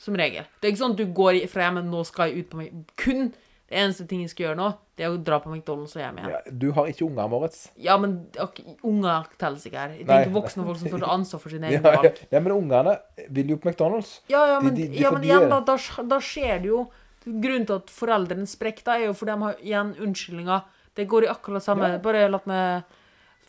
[0.00, 0.44] Som regel.
[0.60, 2.74] Det er ikke sånn at du går fra hjemmet, nå skal jeg ut på meg.
[3.00, 3.30] Kun
[3.68, 6.18] det eneste ting jeg skal gjøre nå, det er å dra på McDonald's og hjem
[6.20, 6.30] igjen.
[6.36, 7.64] Ja, du har ikke unger, Moritz.
[7.82, 9.96] Ja, men okay, unger telles ikke her.
[9.98, 12.20] Jeg tenker voksne folk som føler ansvar for sine Ja, egne ja, valg.
[12.30, 12.94] ja, men ungene
[13.34, 14.20] vil jo på McDonald's.
[14.30, 15.76] Ja, ja, men, de- de- ja, men igjen, da, da,
[16.14, 16.86] da skjer det jo
[17.26, 20.60] Grunnen til at foreldrene sprekker, da, er jo fordi de har igjen unnskyldninger.
[20.94, 21.98] Det går i akkurat samme Ja.
[21.98, 22.84] Bare la meg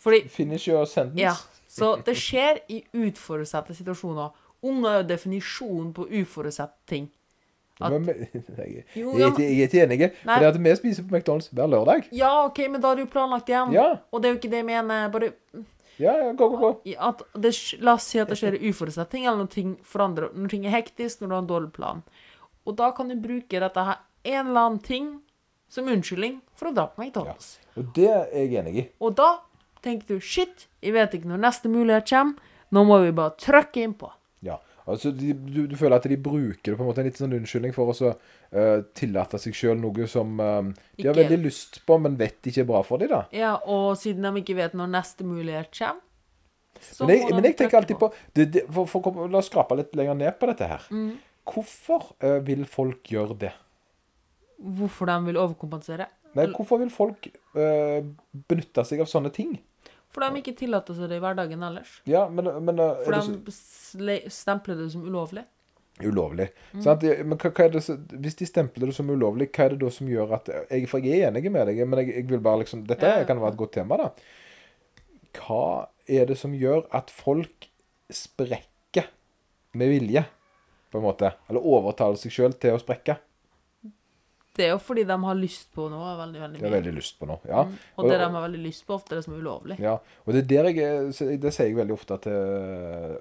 [0.01, 1.21] Fordi Finish your sentence.
[1.21, 1.35] Ja.
[1.69, 4.31] Så det skjer i uforutsette situasjoner.
[4.65, 7.05] Unger er jo definisjonen på uforutsette ting.
[7.79, 8.15] At- Men, men,
[8.57, 10.11] jeg, Jo, ja, ikke- jeg er ikke enig.
[10.23, 12.07] For det at vi spiser på McDonald's hver lørdag.
[12.11, 13.73] Ja, OK, men da er det jo planlagt igjen.
[13.75, 15.09] Ja, Og det er jo ikke det jeg mener.
[15.13, 15.31] Bare
[15.99, 16.71] ja, ja, gå, gå, gå.
[17.09, 20.49] at det, La oss si at det skjer uforutsette ting, eller når ting forandrer Når
[20.49, 22.03] ting er hektisk, når du har en dårlig plan.
[22.65, 25.21] Og da kan du bruke dette her en eller annen ting
[25.69, 27.57] som unnskyldning for å dra på McDonald's.
[27.77, 28.85] Og det er jeg enig i.
[29.01, 29.39] Og da
[29.83, 32.35] tenker du shit, jeg vet ikke når neste mulighet kommer.
[32.71, 34.09] Nå må vi bare trykke innpå.
[34.87, 37.35] Altså, de, du, du føler at de bruker det på en måte en litt sånn
[37.35, 41.97] unnskyldning for å eh, tillate seg sjøl noe som eh, de har veldig lyst på,
[41.99, 43.25] men vet ikke er bra for dem, da.
[43.35, 46.03] Ja, og siden de ikke vet når neste mulighet kommer
[46.77, 49.49] så Men jeg, men jeg tenker alltid på det, det, for, for, for, La oss
[49.49, 50.83] skrape litt lenger ned på dette her.
[50.93, 51.15] Mm.
[51.47, 53.53] Hvorfor uh, vil folk gjøre det?
[54.57, 56.05] Hvorfor de vil overkompensere.
[56.37, 58.05] Nei, hvorfor vil folk uh,
[58.49, 59.55] benytte seg av sånne ting?
[60.13, 61.97] For de ikke tillater seg det i hverdagen ellers.
[62.09, 65.43] Ja, men, men eh, For de så stempler det som ulovlig.
[66.01, 66.47] ulovlig?
[66.73, 66.81] Mm.
[67.27, 69.91] Men hva, hva det så, hvis de stempler det som ulovlig, hva er det da
[69.93, 72.63] som gjør at jeg, For jeg er enig med deg, men jeg, jeg vil bare
[72.63, 73.27] liksom Dette Ja, ja.
[73.29, 74.09] kan være et godt tema, da.
[75.37, 75.61] Hva
[76.07, 77.67] er det som gjør at folk
[78.09, 79.09] sprekker
[79.77, 80.23] med vilje,
[80.91, 81.33] på en måte?
[81.49, 83.17] Eller overtaler seg sjøl til å sprekke?
[84.57, 87.19] Det er jo fordi de har lyst på noe veldig, veldig De har veldig lyst
[87.19, 87.37] på noe.
[87.45, 87.63] Ja.
[87.67, 87.75] Mm.
[87.95, 89.77] Og det de har veldig lyst på, ofte er det som er ulovlig.
[89.83, 93.19] Ja, og det er der jeg Det sier jeg veldig ofte til,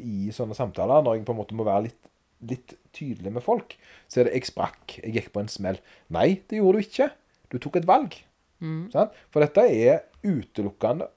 [0.00, 2.00] i sånne samtaler, når jeg på en måte må være litt,
[2.48, 3.76] litt tydelig med folk.
[4.08, 5.82] Så er det 'jeg sprakk', 'jeg gikk på en smell'.
[6.08, 7.10] Nei, det gjorde du ikke.
[7.50, 8.16] Du tok et valg.
[8.60, 8.90] Mm.
[8.90, 9.12] Sant?
[9.30, 11.08] For dette er utelukkende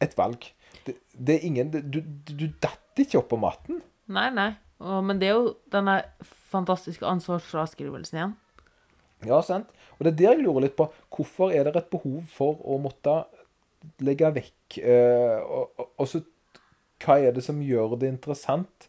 [0.00, 0.52] et valg.
[0.86, 3.82] Det, det er ingen Du, du datt ikke opp på matten.
[4.08, 4.54] Nei, nei.
[4.84, 6.02] Og, men det er jo denne
[6.52, 8.34] fantastiske ansvarsfraskrivelsen igjen.
[9.24, 9.70] Ja, sant?
[9.96, 12.76] Og det er der jeg lurer litt på hvorfor er det et behov for å
[12.82, 13.14] måtte
[14.04, 16.20] legge vekk eh, og, og, så
[17.02, 18.88] Hva er det som gjør det interessant?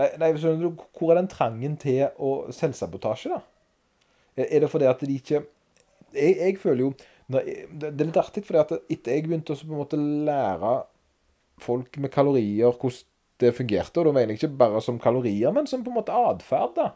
[0.00, 3.42] Nei, nei du, Hvor er den trangen til å selvsabotasje, da?
[4.36, 5.44] Er er det fordi at de ikke
[6.14, 6.94] Jeg, jeg føler jo
[7.32, 10.84] jeg- det er litt artig, fordi at etter jeg begynte å på en måte lære
[11.58, 13.04] folk med kalorier hvordan
[13.40, 16.14] det fungerte, og da mener jeg ikke bare som kalorier, men som på en måte
[16.14, 16.90] atferd, da.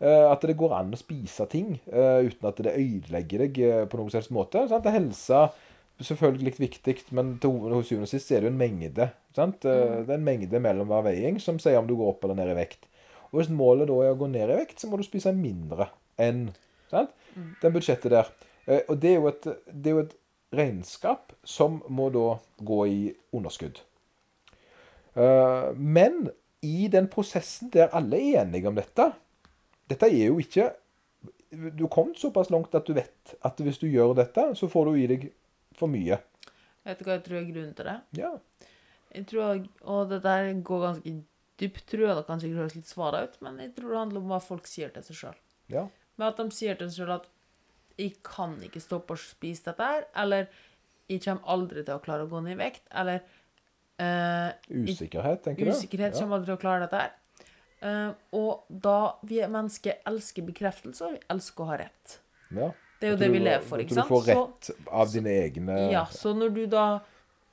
[0.00, 3.82] Eh, At det går an å spise ting eh, uten at det ødelegger deg eh,
[3.90, 4.62] på noen slags måte.
[4.70, 4.88] Sant?
[4.88, 5.48] Helse
[6.00, 9.10] selvfølgelig viktig, men til syvende og sist er det jo en mengde.
[9.36, 9.66] Sant?
[9.68, 10.06] Mm.
[10.06, 12.54] Det er en mengde mellom hver veiing som sier om du går opp eller ned
[12.54, 12.88] i vekt.
[13.28, 15.90] Og hvis målet da er å gå ned i vekt, så må du spise mindre
[16.16, 16.46] enn
[16.88, 17.12] sant?
[17.60, 18.32] den budsjettet der.
[18.88, 20.16] Og det er, et, det er jo et
[20.56, 23.00] regnskap som må da gå i
[23.36, 23.84] underskudd.
[25.14, 26.30] Men
[26.64, 29.12] i den prosessen der alle er enige om dette
[29.90, 30.70] Dette er jo ikke
[31.50, 34.86] Du kom kommet såpass langt at du vet at hvis du gjør dette, så får
[34.86, 35.24] du i deg
[35.74, 36.20] for mye.
[36.86, 37.96] Vet du hva jeg tror er grunnen til det?
[38.20, 38.30] Ja.
[39.10, 41.14] Jeg tror, Og det der går ganske
[41.60, 42.16] dypt, tror jeg.
[42.16, 44.70] Det kan sikkert høres litt svara ut, men jeg tror det handler om hva folk
[44.70, 45.40] sier til seg sjøl.
[45.74, 45.88] ja.
[46.20, 47.28] Med at de sier til seg sjøl at
[47.96, 50.48] 'jeg kan ikke stoppe å spise dette her', eller
[51.08, 53.20] 'jeg kommer aldri til å klare å gå ned i vekt', eller
[53.98, 55.70] eh, Usikkerhet, tenker du?
[55.70, 56.20] Usikkerhet Ja.
[56.20, 57.10] kommer aldri til å klare dette her.
[57.82, 62.18] Eh, og da vi er mennesker elsker bekreftelse, og vi elsker å ha rett.
[62.52, 62.70] Ja.
[63.00, 64.08] Det er jo det vi lever for, ikke sant?
[64.08, 67.00] Du får Så- rett av dine egne Ja, så når du da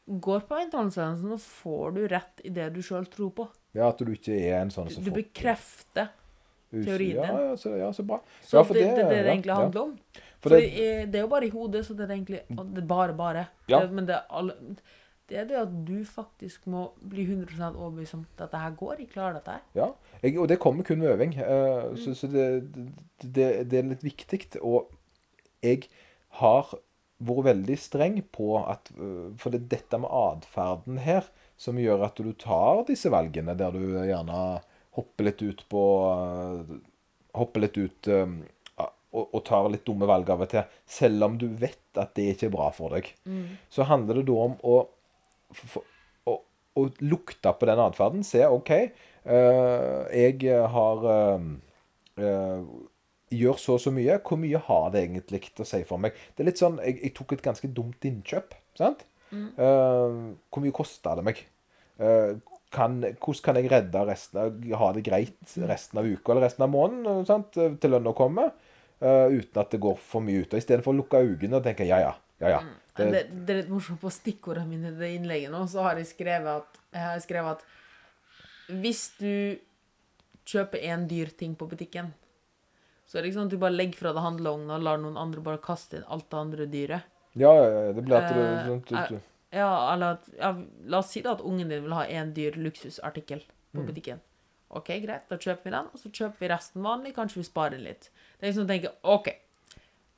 [0.09, 3.47] går på internettsendelse, så får du rett i det du sjøl tror på.
[3.73, 6.09] Ja, at du ikke er en sånn Du, som du får bekrefter.
[6.71, 7.23] teorien din.
[7.23, 8.19] ja, så, ja, så bra.
[8.43, 9.97] Så Ja, det, det- det, er det det egentlig handler om.
[10.41, 12.87] For For det- det, er jo bare i hodet, så det er egentlig det er
[12.87, 13.47] bare bare.
[13.69, 14.53] Men det er, alle,
[15.29, 18.95] det er det at du faktisk må bli 100 overbevist om at dette her går.
[19.01, 19.57] Jeg klarer dette.
[19.75, 19.89] Ja,
[20.23, 21.35] jeg, og det kommer kun med øving.
[21.37, 21.97] eh, Mm.
[21.97, 22.45] Så, så det,
[23.23, 24.61] det, det er litt viktig.
[24.61, 24.87] Og
[25.63, 25.87] jeg
[26.39, 26.71] har
[27.19, 31.25] vært veldig streng på at øh, For det er dette med atferden her
[31.57, 34.61] som gjør at du tar disse valgene der du gjerne
[34.93, 35.81] hopper litt ut på
[36.13, 36.77] øh,
[37.37, 41.47] Hopper litt ut og, og tar litt dumme valg av og til, selv om du
[41.47, 43.11] vet at det ikke er bra for deg.
[43.73, 44.77] Så handler det da om å
[46.27, 46.35] å,
[46.77, 48.25] å lukte på den atferden.
[48.27, 51.49] Se OK, eh, jeg har eh,
[52.21, 52.69] eh,
[53.27, 54.21] Gjør så og så mye.
[54.23, 56.15] Hvor mye har det egentlig å si for meg?
[56.31, 58.55] Det er litt sånn, Jeg, jeg tok et ganske dumt innkjøp.
[58.79, 59.03] sant?
[59.35, 60.13] Eh,
[60.47, 61.41] hvor mye kosta det meg?
[61.99, 62.37] Eh,
[62.71, 66.63] kan, hvordan kan jeg redde resten av, ha det greit resten av uka eller resten
[66.63, 67.59] av måneden sant?
[67.81, 68.55] til lønna kommer?
[69.01, 70.53] uh, uten at det går for mye ut.
[70.53, 72.15] Og Istedenfor å lukke øynene og tenke ja, ja.
[72.39, 72.59] Ja, ja.
[72.97, 75.99] Det, det, det er litt morsomt på stikkordene mine i det innlegget nå, så har
[76.01, 79.59] jeg skrevet at, jeg har skrevet at hvis du
[80.47, 82.13] kjøper en dyr ting på butikken,
[83.07, 85.19] så er det ikke sånn at du bare legger fra deg handlevogna og lar noen
[85.21, 87.13] andre bare kaste inn alt det andre dyret.
[87.37, 89.21] Ja, ja, ja, det blir at du, Eh, sånn, du, er-
[89.55, 90.49] Ja, eller at ja,
[90.91, 93.39] La oss si da at ungen din vil ha en dyr luksusartikkel
[93.73, 93.85] på Mm.
[93.87, 94.19] butikken.
[94.71, 97.13] OK, greit, da kjøper vi den, og så kjøper vi resten vanlig.
[97.15, 98.09] Kanskje vi sparer litt.
[98.39, 99.29] Det er liksom å tenke OK,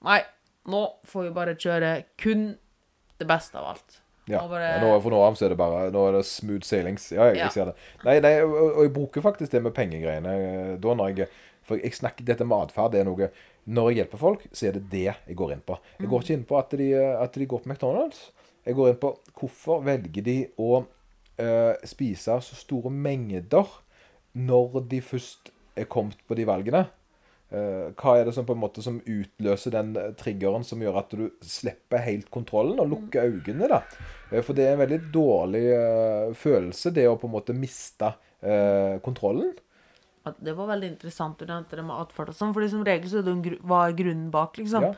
[0.01, 0.23] nei,
[0.67, 2.57] nå får vi bare kjøre kun
[3.19, 4.01] det beste av alt.
[4.27, 4.39] ja.
[4.47, 7.11] Bare- ja, nå, For nå av så er det bare Nå er det smooth sailings.
[7.11, 7.43] Ja, jeg, Ja.
[7.45, 7.75] jeg ser det.
[8.05, 11.27] Nei, nei og, og jeg bruker faktisk det med pengegreiene eh, da når jeg
[11.63, 13.29] For jeg snakker dette med atferd, det er noe
[13.67, 15.77] Når jeg hjelper folk, så er det det jeg går inn på.
[15.99, 18.31] Jeg går ikke inn på at de, at de går på McDonald's.
[18.65, 20.85] Jeg går inn på hvorfor velger de å
[21.39, 23.67] uh, spise så store mengder
[24.33, 26.87] når de først er kommet på de valgene.
[27.49, 30.99] Eh, hva er det som på en måte som utløser den eh, triggeren som gjør
[31.01, 33.69] at du slipper helt kontrollen og lukker øynene?
[33.71, 33.79] da?
[34.29, 38.11] Eh, for det er en veldig dårlig uh, følelse, det å på en måte miste
[38.13, 39.55] uh, kontrollen.
[40.37, 43.23] Det var veldig interessant du nevnte det med atferd og sånn, fordi som regel så
[43.23, 44.85] er det hva er grunnen bak, liksom.
[44.91, 44.93] Ja.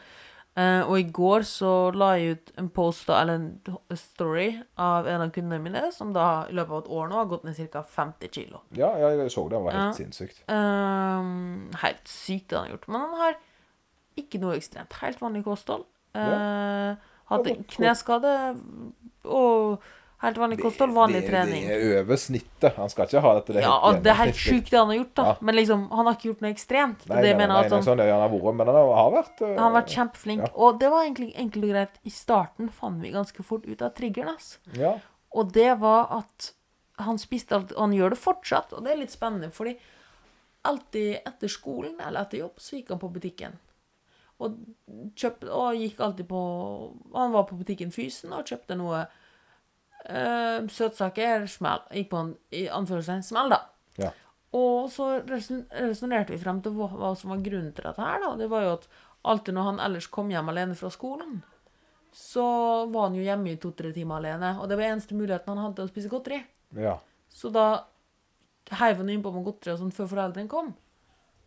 [0.60, 5.08] Eh, og i går så la jeg ut en post, da, eller en story, av
[5.08, 7.56] en av kundene mine, som da i løpet av et år nå har gått ned
[7.72, 7.84] ca.
[7.88, 8.60] 50 kilo.
[8.76, 9.56] Ja, jeg så det.
[9.62, 9.94] Han var helt Ja.
[10.04, 10.44] sinnssykt.
[10.52, 12.88] Uh, helt sykt det han har gjort.
[12.92, 13.40] Men han har
[14.20, 14.94] ikke noe ekstremt.
[15.00, 15.86] Helt vanlig kosthold.
[16.16, 16.96] Uh, Ja,
[17.32, 18.32] Hatt en kneskade
[19.24, 19.80] og
[20.22, 21.64] Helt vanlig kosthold, vanlig det, trening.
[21.66, 22.76] Det er over snittet.
[22.76, 23.56] Han skal ikke ha dette.
[23.56, 25.24] Det Ja, helt det er helt sjukt det han har gjort, da.
[25.32, 25.36] Ja.
[25.42, 27.06] Men liksom, han har ikke gjort noe ekstremt.
[27.10, 29.42] Nei, det nei, mener nei, at han, sånn han har vært, men han har vært
[29.42, 30.44] eh, han har vært kjempeflink.
[30.46, 30.52] Ja.
[30.62, 31.98] Og det var egentlig enkelt og greit.
[32.06, 34.52] I starten fant vi ganske fort ut av triggeren hans.
[34.78, 34.94] Ja.
[35.34, 36.52] Og det var at
[37.02, 39.74] han spiste alt, og han gjør det fortsatt, og det er litt spennende, fordi
[40.70, 43.58] alltid etter skolen eller etter jobb så gikk han på butikken.
[44.42, 44.58] Og,
[45.18, 46.40] kjøpt, og gikk alltid på
[47.14, 49.04] Han var på butikken Fysen og kjøpte noe
[50.06, 51.48] eh, søtsaker.
[51.50, 51.82] Smell.
[51.92, 53.62] Gikk på en i anførselstegn smell, da.
[53.98, 54.12] Ja.
[54.54, 58.20] Og så reson- resonnerte vi frem til hva, hva som var grunnen til dette her,
[58.20, 58.36] da.
[58.40, 58.88] Det var jo at
[59.24, 61.42] alltid når han ellers kom hjem alene fra skolen,
[62.12, 62.44] så
[62.92, 64.58] var han jo hjemme i to-tre timer alene.
[64.60, 66.42] Og det var eneste muligheten han hadde til å spise godteri.
[66.76, 66.98] ja.
[67.32, 67.86] Så da
[68.76, 70.74] heiv han innpå med godteri og sånn før foreldrene kom.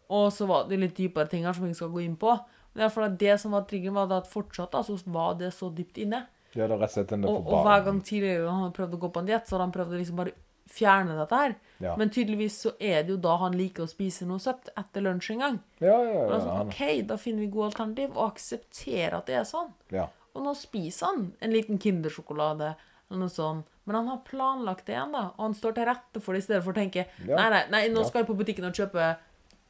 [0.09, 2.33] Og så var det litt dypere ting her som vi ikke skal gå inn på.
[2.73, 5.53] Men i hvert fall det som var triggeren, var at fortsatt da, så var det
[5.53, 6.23] så dypt inne.
[6.55, 8.97] Det er da rett og slett en Og, og hver gang tidligere han hadde prøvd
[8.97, 10.35] å gå på en diett, så hadde han prøvd å liksom bare
[10.75, 11.55] fjerne dette her.
[11.85, 11.95] Ja.
[12.01, 15.35] Men tydeligvis så er det jo da han liker å spise noe søtt etter lunsj
[15.35, 15.59] en gang.
[15.83, 16.41] Ja, ja, ja.
[16.41, 19.73] sånn, OK, da finner vi gode alternativ, og aksepterer at det er sånn.
[19.95, 20.09] ja.
[20.35, 23.69] Og nå spiser han en liten Kindersjokolade eller noe sånt.
[23.87, 25.29] Men han har planlagt det igjen, da.
[25.37, 27.37] Og han står til rette for det i stedet for å tenke Ja.
[27.37, 29.13] Nei, nei, nei, nå skal jeg på butikken og kjøpe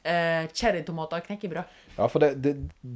[0.05, 1.73] eh, cherrytomater knekkebrød.
[1.97, 2.53] Ja, for det, det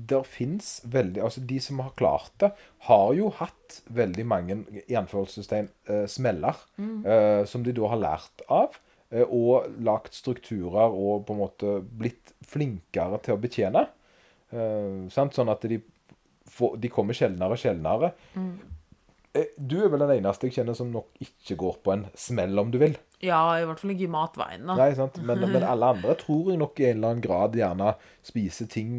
[0.09, 2.49] der fins veldig Altså, de som har klart det,
[2.89, 7.05] har jo hatt veldig mange i anførselstegn eh, smeller Mm.
[7.05, 8.77] eh, som de da har lært av.
[9.11, 13.87] eh, og lagt strukturer og på en måte blitt flinkere til å betjene.
[14.51, 15.33] Eh, sant?
[15.33, 15.79] Sånn at de,
[16.49, 18.11] får, de kommer sjeldnere og sjeldnere.
[18.35, 18.51] Mm.
[19.37, 22.57] Eh, Du er vel den eneste jeg kjenner som nok ikke går på en smell,
[22.59, 22.95] om du vil.
[23.21, 24.77] Ja, i hvert fall ikke i matveien, da.
[24.79, 25.17] Nei, sant?
[25.27, 27.91] Men, men alle andre tror jeg nok i en eller annen grad gjerne
[28.25, 28.93] spiser ting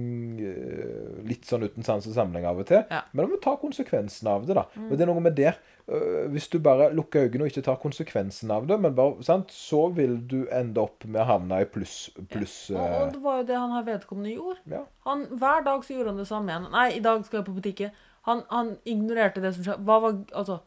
[0.44, 2.82] eh, litt sånn uten sans og samling av og til.
[2.90, 3.00] Ja.
[3.06, 3.14] Mm.
[3.16, 4.66] Men du må ta konsekvensen av det, da.
[4.86, 5.54] Og det er noe med det.
[5.90, 9.50] eh, hvis du bare lukker øynene og ikke tar konsekvensen av det, men bare, sant?
[9.50, 13.24] så vil du ende opp med å havne i pluss pluss Og, eh, og det
[13.24, 14.60] var jo det han her vedkommende gjorde.
[14.76, 14.84] ja.
[15.08, 16.70] Han, hver dag så gjorde han det samme igjen.
[16.76, 17.90] Nei, i dag skal jeg på butikken.
[18.30, 19.84] Han, han ignorerte det som skjedde.
[19.86, 20.60] Hva var Altså,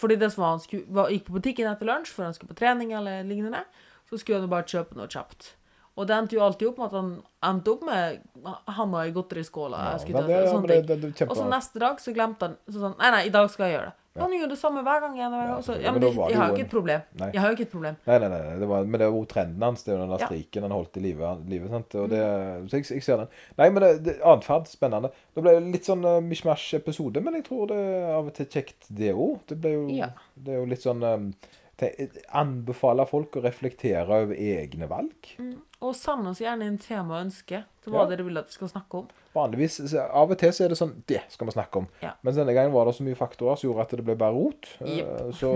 [0.00, 2.50] fordi det som var han skulle, var, gikk på butikken etter lunsj før han skulle
[2.50, 3.62] på trening eller lignende,
[4.10, 5.52] så skulle han jo bare kjøpe noe kjapt.
[5.94, 7.10] Og det endte jo alltid opp med at han
[7.46, 8.24] endte opp med
[8.76, 9.82] handa i godteriskåla.
[9.92, 9.98] Ja,
[11.30, 13.76] Og så neste dag så glemte han så sånn Nei, nei, i dag skal jeg
[13.78, 14.00] gjøre det.
[14.14, 15.62] Han gjør det samme hver gang hver gang.
[15.66, 17.00] Så, ja, men men jeg har jo ikke et problem.
[17.18, 17.28] Nei.
[17.34, 17.96] Jeg har jo ikke et problem.
[18.06, 19.82] Nei, nei, nei, det var, men det var jo trenden hans.
[19.82, 21.32] Det er jo den der striken han holdt i live.
[21.50, 21.96] live sant?
[21.98, 22.20] Og det,
[22.70, 23.32] så jeg, jeg ser den.
[23.58, 25.10] Nei, men det, det, atferd, spennende.
[25.34, 28.86] Det ble litt sånn uh, mishmash-episode, men jeg tror det er av og til kjekt,
[29.02, 29.42] det òg.
[29.50, 30.12] Det, jo- Ja.
[30.38, 31.26] det er jo litt sånn um,
[32.34, 35.34] Anbefaler folk å reflektere over egne valg.
[35.84, 38.06] Og send oss gjerne inn tema og ønske til hva Ja.
[38.14, 39.08] dere vil at vi skal snakke om.
[39.34, 41.88] Vanligvis, så, Av og til så er det sånn Det skal vi snakke om.
[42.00, 42.12] Ja.
[42.22, 44.68] Men denne gangen var det så mye faktorer som gjorde at det ble bare rot.
[44.80, 45.34] Yep.
[45.40, 45.50] Så,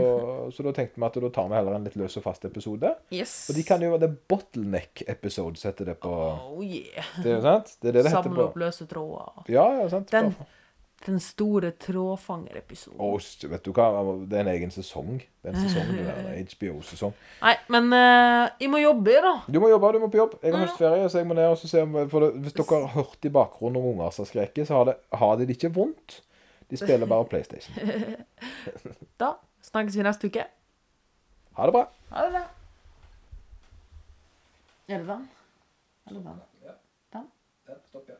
[0.53, 2.91] så da tenkte vi at da tar vi heller en litt løs og fast episode.
[3.15, 3.49] Yes.
[3.49, 7.07] Og de kan jo være det bottleneck episode, setter det på Oh yeah.
[7.23, 7.77] Det er jo sant?
[7.81, 9.45] Det er det det heter Samle opp løse tråder.
[9.49, 10.11] Ja, ja, sant.
[10.11, 10.35] Den,
[11.07, 13.01] den store trådfangerepisoden.
[13.01, 13.87] Oh, vet du hva?
[14.29, 15.21] Det er en egen sesong.
[15.43, 16.31] Det er en sesong, det der.
[16.35, 17.15] en HBO-sesong.
[17.43, 19.35] Nei, men uh, jeg må jobbe, da.
[19.47, 20.37] Du må jobbe, du må på jobb.
[20.43, 22.95] Jeg har høstferie, så jeg må ned og se om for det, Hvis dere har
[22.97, 26.21] hørt i bakgrunnen om unger som skreker, så har, det, har de det ikke vondt.
[26.69, 27.75] De spiller bare PlayStation.
[29.21, 29.37] Da
[29.71, 30.47] snakkes vi neste uke.
[31.59, 31.89] Ha det bra.
[32.13, 32.47] Ha det bra.
[34.89, 35.29] Er det den?
[36.09, 38.15] Eller Ja, Stopp, ja.